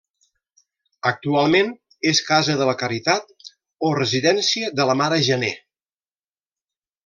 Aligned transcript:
Actualment 1.09 1.69
és 2.13 2.21
casa 2.31 2.57
de 2.63 2.67
la 2.71 2.75
caritat 2.81 3.47
o 3.89 3.93
Residència 4.01 4.73
de 4.81 4.89
la 4.93 4.97
Mare 5.05 5.21
Janer. 5.31 5.55